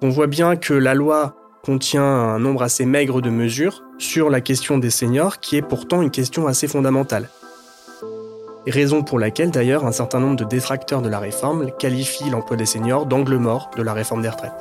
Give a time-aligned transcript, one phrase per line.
[0.00, 4.40] On voit bien que la loi contient un nombre assez maigre de mesures sur la
[4.40, 7.28] question des seniors, qui est pourtant une question assez fondamentale.
[8.68, 12.66] Raison pour laquelle d'ailleurs un certain nombre de détracteurs de la réforme qualifient l'emploi des
[12.66, 14.52] seniors d'angle mort de la réforme des retraites.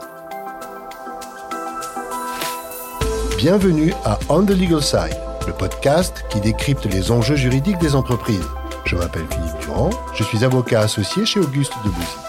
[3.38, 8.48] Bienvenue à On the Legal Side, le podcast qui décrypte les enjeux juridiques des entreprises.
[8.86, 12.27] Je m'appelle Philippe Durand, je suis avocat associé chez Auguste Debussy.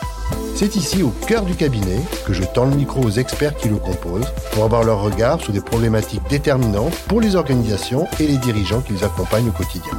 [0.58, 3.76] C'est ici, au cœur du cabinet, que je tends le micro aux experts qui le
[3.76, 8.80] composent pour avoir leur regard sur des problématiques déterminantes pour les organisations et les dirigeants
[8.80, 9.92] qui les accompagnent au quotidien.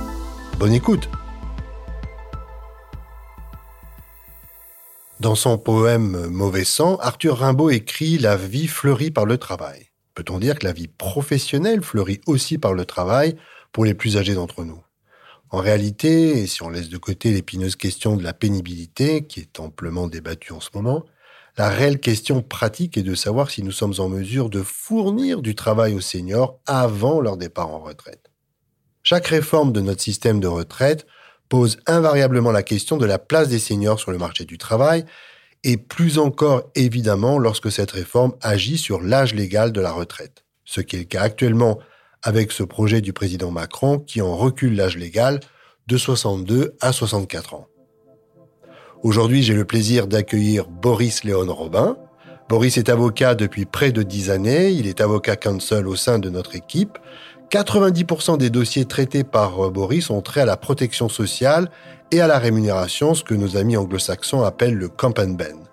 [0.58, 1.10] Bonne écoute
[5.22, 9.88] Dans son poème Mauvais sang, Arthur Rimbaud écrit La vie fleurit par le travail.
[10.14, 13.38] Peut-on dire que la vie professionnelle fleurit aussi par le travail
[13.72, 14.84] pour les plus âgés d'entre nous?
[15.52, 19.60] En réalité, et si on laisse de côté l'épineuse question de la pénibilité, qui est
[19.60, 21.06] amplement débattue en ce moment,
[21.58, 25.56] la réelle question pratique est de savoir si nous sommes en mesure de fournir du
[25.56, 28.30] travail aux seniors avant leur départ en retraite.
[29.02, 31.08] Chaque réforme de notre système de retraite
[31.50, 35.04] pose invariablement la question de la place des seniors sur le marché du travail,
[35.64, 40.80] et plus encore évidemment lorsque cette réforme agit sur l'âge légal de la retraite, ce
[40.80, 41.80] qui est le cas actuellement
[42.24, 45.40] avec ce projet du président Macron qui en recule l'âge légal
[45.88, 47.68] de 62 à 64 ans.
[49.02, 51.98] Aujourd'hui, j'ai le plaisir d'accueillir Boris Léon Robin.
[52.50, 56.30] Boris est avocat depuis près de 10 années, il est avocat counsel au sein de
[56.30, 56.98] notre équipe
[57.50, 61.70] 90% des dossiers traités par euh, Boris ont trait à la protection sociale
[62.12, 65.69] et à la rémunération, ce que nos amis anglo-saxons appellent le camp and ben.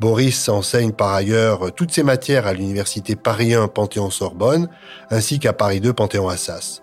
[0.00, 4.68] Boris enseigne par ailleurs toutes ces matières à l'université Paris 1 Panthéon-Sorbonne,
[5.10, 6.82] ainsi qu'à Paris 2 Panthéon-Assas.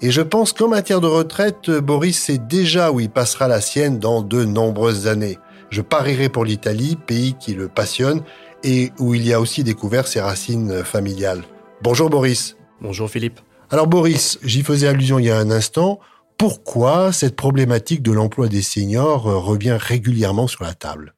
[0.00, 3.98] Et je pense qu'en matière de retraite, Boris sait déjà où il passera la sienne
[3.98, 5.38] dans de nombreuses années.
[5.70, 8.22] Je parierai pour l'Italie, pays qui le passionne
[8.62, 11.42] et où il y a aussi découvert ses racines familiales.
[11.82, 12.56] Bonjour Boris.
[12.80, 13.40] Bonjour Philippe.
[13.70, 15.98] Alors Boris, j'y faisais allusion il y a un instant.
[16.38, 21.14] Pourquoi cette problématique de l'emploi des seniors revient régulièrement sur la table?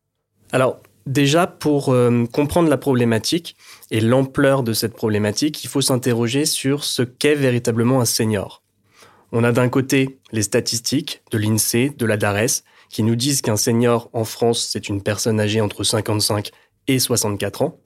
[0.53, 3.57] Alors, déjà, pour euh, comprendre la problématique
[3.91, 8.63] et l'ampleur de cette problématique, il faut s'interroger sur ce qu'est véritablement un senior.
[9.33, 13.57] On a d'un côté les statistiques de l'INSEE, de la DARES, qui nous disent qu'un
[13.57, 16.51] senior en France, c'est une personne âgée entre 55
[16.87, 17.81] et 64 ans.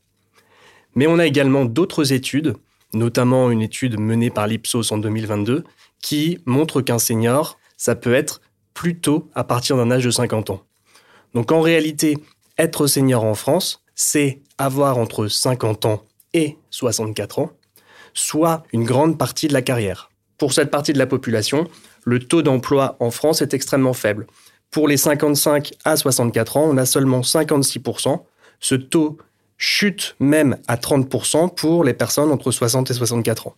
[0.94, 2.54] Mais on a également d'autres études
[2.94, 5.65] notamment une étude menée par l'Ipsos en 2022
[6.03, 8.41] qui montre qu'un senior, ça peut être
[8.75, 10.62] plutôt à partir d'un âge de 50 ans.
[11.34, 12.19] Donc en réalité,
[12.59, 16.05] être senior en France, c'est avoir entre 50 ans
[16.35, 17.51] et 64 ans,
[18.15, 20.11] soit une grande partie de la carrière.
[20.39, 21.69] Pour cette partie de la population,
[22.05, 24.27] le taux d'emploi en France est extrêmement faible.
[24.71, 28.23] Pour les 55 à 64 ans, on a seulement 56%.
[28.59, 29.19] Ce taux
[29.59, 33.57] chute même à 30% pour les personnes entre 60 et 64 ans.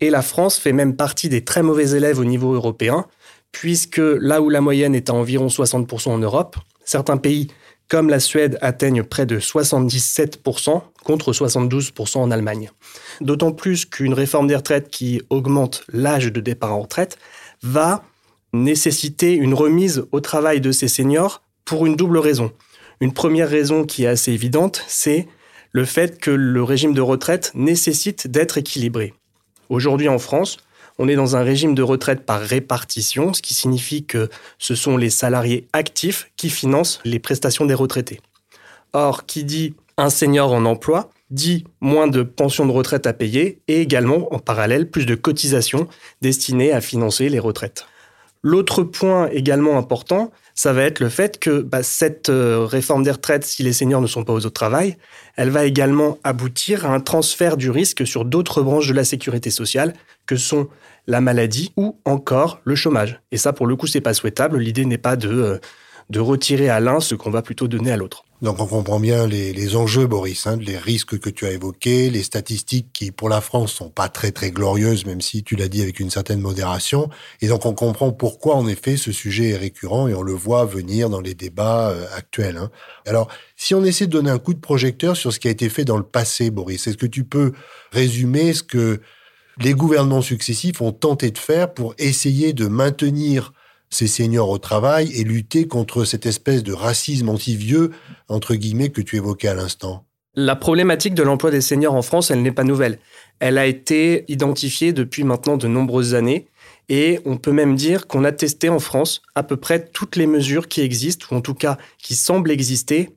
[0.00, 3.06] Et la France fait même partie des très mauvais élèves au niveau européen,
[3.52, 7.48] puisque là où la moyenne est à environ 60% en Europe, certains pays
[7.88, 12.70] comme la Suède atteignent près de 77% contre 72% en Allemagne.
[13.20, 17.18] D'autant plus qu'une réforme des retraites qui augmente l'âge de départ en retraite
[17.62, 18.04] va
[18.52, 22.52] nécessiter une remise au travail de ces seniors pour une double raison.
[23.00, 25.26] Une première raison qui est assez évidente, c'est
[25.72, 29.12] le fait que le régime de retraite nécessite d'être équilibré.
[29.68, 30.58] Aujourd'hui en France,
[30.98, 34.28] on est dans un régime de retraite par répartition, ce qui signifie que
[34.58, 38.20] ce sont les salariés actifs qui financent les prestations des retraités.
[38.92, 43.60] Or, qui dit un senior en emploi dit moins de pensions de retraite à payer
[43.66, 45.88] et également en parallèle plus de cotisations
[46.20, 47.86] destinées à financer les retraites.
[48.42, 53.10] L'autre point également important, ça va être le fait que bah, cette euh, réforme des
[53.10, 54.96] retraites, si les seniors ne sont pas aux autres travail,
[55.36, 59.50] elle va également aboutir à un transfert du risque sur d'autres branches de la sécurité
[59.50, 59.94] sociale,
[60.26, 60.68] que sont
[61.06, 63.20] la maladie ou encore le chômage.
[63.32, 64.58] Et ça, pour le coup, c'est pas souhaitable.
[64.58, 65.58] L'idée n'est pas de, euh,
[66.10, 68.24] de retirer à l'un ce qu'on va plutôt donner à l'autre.
[68.42, 72.22] Donc on comprend bien les, enjeux, Boris, hein, les risques que tu as évoqués, les
[72.22, 75.80] statistiques qui, pour la France, sont pas très très glorieuses, même si tu l'as dit
[75.80, 77.08] avec une certaine modération.
[77.40, 80.66] Et donc on comprend pourquoi, en effet, ce sujet est récurrent et on le voit
[80.66, 82.58] venir dans les débats euh, actuels.
[82.58, 82.70] Hein.
[83.06, 85.70] Alors, si on essaie de donner un coup de projecteur sur ce qui a été
[85.70, 87.52] fait dans le passé, Boris, est-ce que tu peux
[87.92, 89.00] résumer ce que
[89.58, 93.52] les gouvernements successifs ont tenté de faire pour essayer de maintenir
[93.90, 97.92] ces seniors au travail et lutter contre cette espèce de racisme anti-vieux,
[98.28, 100.04] que tu évoquais à l'instant
[100.34, 102.98] La problématique de l'emploi des seniors en France, elle n'est pas nouvelle.
[103.38, 106.48] Elle a été identifiée depuis maintenant de nombreuses années
[106.88, 110.26] et on peut même dire qu'on a testé en France à peu près toutes les
[110.26, 113.10] mesures qui existent, ou en tout cas qui semblent exister,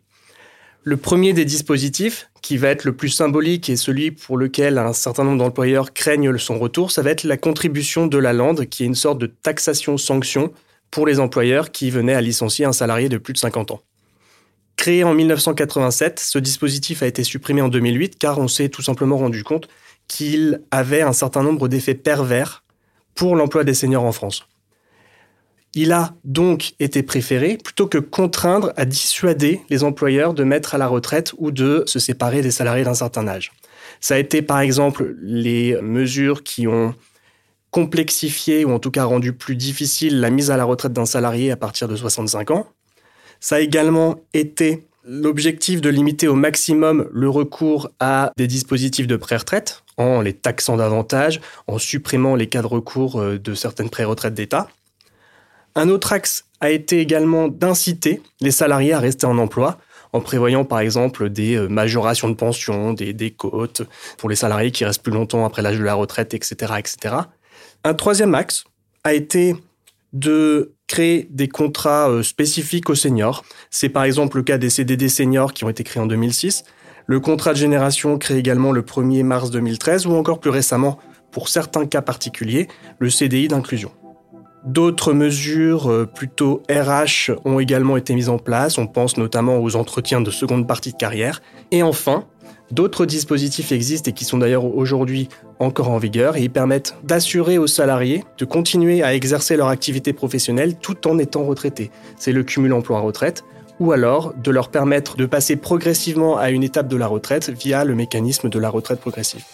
[0.84, 4.94] Le premier des dispositifs, qui va être le plus symbolique et celui pour lequel un
[4.94, 8.84] certain nombre d'employeurs craignent son retour, ça va être la contribution de la lande, qui
[8.84, 10.54] est une sorte de taxation-sanction
[10.90, 13.82] pour les employeurs qui venaient à licencier un salarié de plus de 50 ans.
[14.78, 19.18] Créé en 1987, ce dispositif a été supprimé en 2008 car on s'est tout simplement
[19.18, 19.68] rendu compte
[20.08, 22.64] qu'il avait un certain nombre d'effets pervers
[23.16, 24.48] pour l'emploi des seniors en France.
[25.74, 30.78] Il a donc été préféré plutôt que contraindre à dissuader les employeurs de mettre à
[30.78, 33.52] la retraite ou de se séparer des salariés d'un certain âge.
[34.00, 36.96] Ça a été par exemple les mesures qui ont
[37.72, 41.52] complexifié ou en tout cas rendu plus difficile la mise à la retraite d'un salarié
[41.52, 42.68] à partir de 65 ans.
[43.40, 49.16] Ça a également été l'objectif de limiter au maximum le recours à des dispositifs de
[49.16, 54.34] pré-retraite en les taxant davantage, en supprimant les cas de recours euh, de certaines pré-retraites
[54.34, 54.68] d'État.
[55.78, 59.78] Un autre axe a été également d'inciter les salariés à rester en emploi
[60.12, 63.84] en prévoyant par exemple des euh, majorations de pension, des, côtes
[64.18, 67.16] pour les salariés qui restent plus longtemps après l'âge de la retraite, etc., etc.
[67.84, 68.64] Un troisième axe
[69.04, 69.56] a été
[70.14, 73.44] de créer des contrats euh, spécifiques aux seniors.
[73.70, 76.64] C'est par exemple le cas des CDD seniors qui ont été créés en 2006.
[77.06, 80.98] Le contrat de génération créé également le 1er mars 2013 ou encore plus récemment,
[81.32, 83.92] pour certains cas particuliers, le CDI d'inclusion.
[84.68, 88.78] D'autres mesures euh, plutôt RH ont également été mises en place.
[88.78, 91.42] On pense notamment aux entretiens de seconde partie de carrière.
[91.72, 92.26] Et enfin,
[92.70, 95.30] d'autres dispositifs existent et qui sont d'ailleurs aujourd'hui
[95.60, 100.12] encore en vigueur et ils permettent d'assurer aux salariés de continuer à exercer leur activité
[100.12, 101.90] professionnelle tout en étant retraités.
[102.18, 103.46] C'est le cumul emploi-retraite
[103.80, 107.86] ou alors de leur permettre de passer progressivement à une étape de la retraite via
[107.86, 109.46] le mécanisme de la retraite progressive.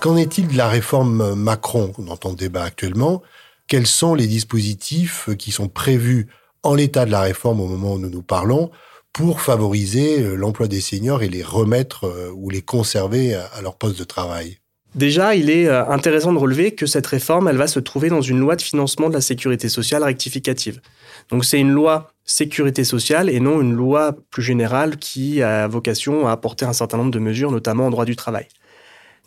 [0.00, 3.20] Qu'en est-il de la réforme Macron dont on débat actuellement?
[3.68, 6.28] Quels sont les dispositifs qui sont prévus
[6.62, 8.70] en l'état de la réforme au moment où nous nous parlons
[9.12, 13.76] pour favoriser euh, l'emploi des seniors et les remettre euh, ou les conserver à leur
[13.76, 14.56] poste de travail?
[14.94, 18.22] Déjà, il est euh, intéressant de relever que cette réforme, elle va se trouver dans
[18.22, 20.80] une loi de financement de la sécurité sociale rectificative.
[21.28, 26.26] Donc c'est une loi sécurité sociale et non une loi plus générale qui a vocation
[26.26, 28.46] à apporter un certain nombre de mesures, notamment en droit du travail.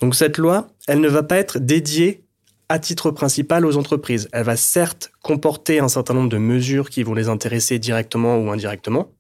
[0.04, 2.26] Donc cette loi, elle ne va pas être dédiée
[2.68, 4.28] à titre principal aux entreprises.
[4.34, 8.52] Elle va certes comporter un certain nombre de mesures qui vont les intéresser directement ou
[8.52, 9.14] indirectement,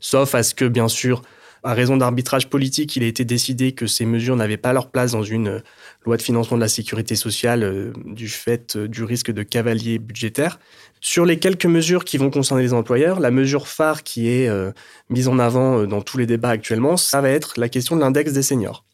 [0.00, 1.22] sauf à ce que, bien sûr,
[1.62, 5.12] à raison d'arbitrage politique, il a été décidé que ces mesures n'avaient pas leur place
[5.12, 5.62] dans une
[6.04, 10.00] loi de financement de la sécurité sociale euh, du fait euh, du risque de cavalier
[10.00, 10.58] budgétaire.
[11.00, 14.72] Sur les quelques mesures qui vont concerner les employeurs, la mesure phare qui est euh,
[15.10, 18.32] mise en avant dans tous les débats actuellement, ça va être la question de l'index
[18.32, 18.84] des seniors.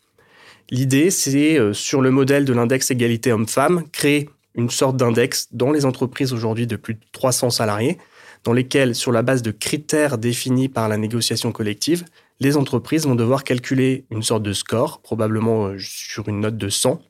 [0.71, 5.73] L'idée, c'est, euh, sur le modèle de l'index égalité homme-femme, créer une sorte d'index dans
[5.73, 7.99] les entreprises aujourd'hui de plus de 300 salariés,
[8.45, 12.05] dans lesquels, sur la base de critères définis par la négociation collective,
[12.39, 16.69] les entreprises vont devoir calculer une sorte de score, probablement euh, sur une note de
[16.69, 17.03] 100,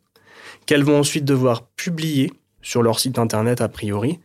[0.64, 4.20] qu'elles vont ensuite devoir publier sur leur site internet a priori,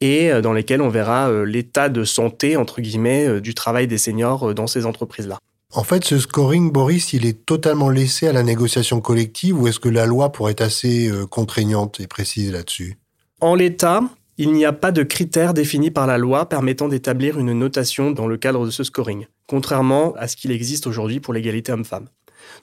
[0.00, 4.54] et euh, dans lesquels on verra l'état de santé, entre guillemets, du travail des seniors
[4.54, 5.38] dans ces entreprises-là.
[5.74, 9.78] En fait, ce scoring, Boris, il est totalement laissé à la négociation collective ou est-ce
[9.78, 12.98] que la loi pourrait être assez euh, contraignante et précise là-dessus?
[13.40, 14.00] En l'état,
[14.38, 18.26] il n'y a pas de critères définis par la loi permettant d'établir une notation dans
[18.26, 22.08] le cadre de ce scoring, contrairement à ce qu'il existe aujourd'hui pour l'égalité homme-femme.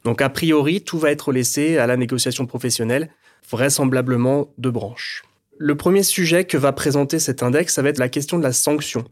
[0.03, 3.11] Donc a priori, tout va être laissé à la négociation professionnelle,
[3.51, 5.23] vraisemblablement de branche.
[5.57, 8.51] Le premier sujet que va présenter cet index, ça va être la question de la
[8.51, 9.05] sanction.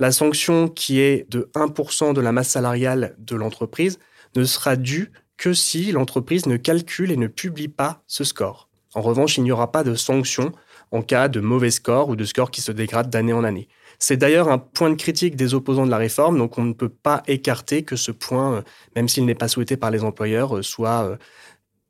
[0.00, 3.98] La sanction qui est de 1% de la masse salariale de l'entreprise
[4.34, 8.70] ne sera due que si l'entreprise ne calcule et ne publie pas ce score.
[8.94, 10.52] En revanche, il n'y aura pas de sanction
[10.90, 13.68] en cas de mauvais score ou de score qui se dégrade d'année en année.
[13.98, 16.88] C'est d'ailleurs un point de critique des opposants de la réforme, donc on ne peut
[16.88, 18.62] pas écarter que ce point, euh,
[18.96, 21.16] même s'il n'est pas souhaité par les employeurs, euh, soit euh,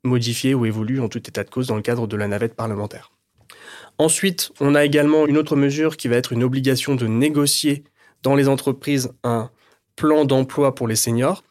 [0.03, 3.13] modifié ou évolue en tout état de cause dans le cadre de la navette parlementaire.
[3.97, 7.85] Ensuite, on a également une autre mesure qui va être une obligation de négocier
[8.23, 9.49] dans les entreprises un
[9.95, 11.43] plan d'emploi pour les seniors.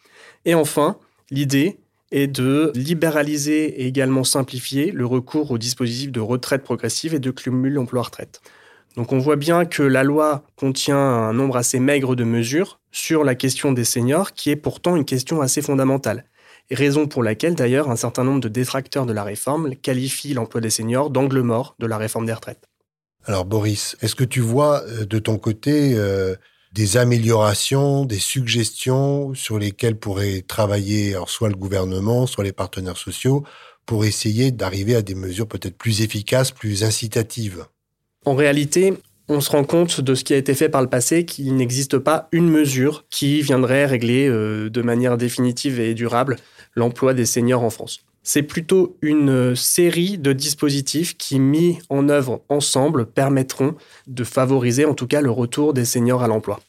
[0.44, 0.96] Et enfin,
[1.30, 1.78] l'idée
[2.10, 7.30] est de libéraliser et également simplifier le recours aux dispositifs de retraite progressive et de
[7.30, 8.40] cumul emploi-retraite.
[8.96, 13.22] Donc on voit bien que la loi contient un nombre assez maigre de mesures sur
[13.22, 16.24] la question des seniors, qui est pourtant une question assez fondamentale.
[16.72, 20.70] Raison pour laquelle d'ailleurs un certain nombre de détracteurs de la réforme qualifient l'emploi des
[20.70, 22.64] seniors d'angle mort de la réforme des retraites.
[23.26, 26.36] Alors Boris, est-ce que tu vois euh, de ton côté euh,
[26.72, 33.44] des améliorations, des suggestions sur lesquelles pourrait travailler soit le gouvernement, soit les partenaires sociaux
[33.86, 37.64] pour essayer d'arriver à des mesures peut-être plus efficaces, plus incitatives
[38.24, 38.94] En réalité,
[39.28, 41.98] on se rend compte de ce qui a été fait par le passé qu'il n'existe
[41.98, 46.36] pas une mesure qui viendrait régler euh, de manière définitive et durable
[46.74, 48.00] l'emploi des seniors en France.
[48.22, 53.74] C'est plutôt une série de dispositifs qui, mis en œuvre ensemble, permettront
[54.06, 56.60] de favoriser en tout cas le retour des seniors à l'emploi.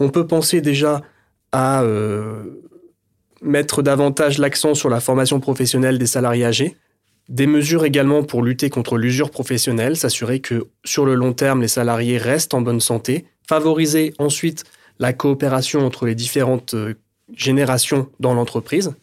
[0.00, 1.02] On peut penser déjà
[1.52, 2.62] à euh,
[3.42, 6.76] mettre davantage l'accent sur la formation professionnelle des salariés âgés,
[7.28, 11.68] des mesures également pour lutter contre l'usure professionnelle, s'assurer que sur le long terme, les
[11.68, 14.64] salariés restent en bonne santé, favoriser ensuite
[14.98, 16.94] la coopération entre les différentes euh,
[17.34, 18.94] générations dans l'entreprise,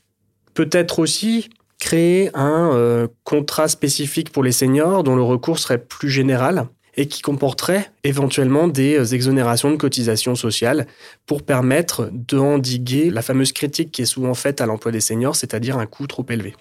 [0.54, 1.50] peut-être aussi
[1.84, 7.08] créer un euh, contrat spécifique pour les seniors dont le recours serait plus général et
[7.08, 10.88] qui comporterait éventuellement des euh, exonérations de cotisations sociales
[11.26, 15.78] pour permettre d'endiguer la fameuse critique qui est souvent faite à l'emploi des seniors, c'est-à-dire
[15.78, 16.56] un coût trop élevé.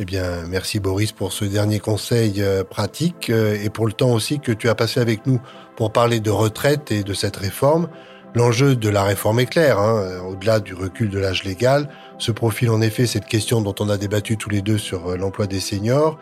[0.00, 4.40] Eh bien, merci Boris pour ce dernier conseil euh, pratique et pour le temps aussi
[4.40, 5.40] que tu as passé avec nous
[5.76, 7.88] pour parler de retraite et de cette réforme.
[8.34, 9.78] L'enjeu de la réforme est clair.
[9.78, 10.20] Hein.
[10.28, 13.96] Au-delà du recul de l'âge légal, se profile en effet cette question dont on a
[13.96, 16.18] débattu tous les deux sur l'emploi des seniors.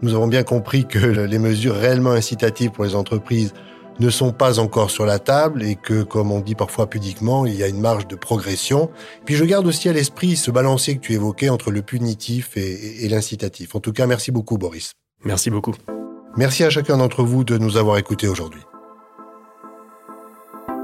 [0.00, 3.52] Nous avons bien compris que les mesures réellement incitatives pour les entreprises
[4.00, 7.56] ne sont pas encore sur la table et que, comme on dit parfois pudiquement, il
[7.56, 8.90] y a une marge de progression.
[9.24, 13.08] Puis je garde aussi à l'esprit ce balancier que tu évoquais entre le punitif et,
[13.08, 13.74] l'incitatif.
[13.74, 14.92] En tout cas, merci beaucoup, Boris.
[15.24, 15.74] Merci beaucoup.
[16.36, 18.60] Merci à chacun d'entre vous de nous avoir écoutés aujourd'hui.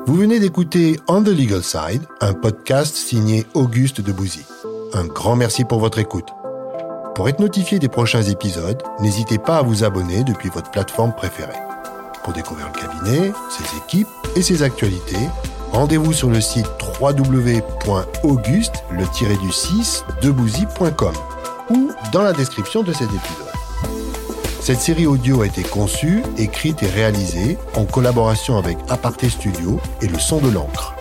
[0.07, 4.45] Vous venez d'écouter On the Legal Side, un podcast signé Auguste de Bouzy.
[4.93, 6.29] Un grand merci pour votre écoute.
[7.15, 11.59] Pour être notifié des prochains épisodes, n'hésitez pas à vous abonner depuis votre plateforme préférée.
[12.23, 15.29] Pour découvrir le cabinet, ses équipes et ses actualités,
[15.73, 16.69] rendez-vous sur le site
[17.01, 19.05] www.auguste le
[19.51, 21.15] 6 debouzy.com
[21.71, 23.44] ou dans la description de cet épisode.
[24.65, 30.07] Cette série audio a été conçue, écrite et réalisée en collaboration avec Aparté Studio et
[30.07, 30.95] le son de l'encre.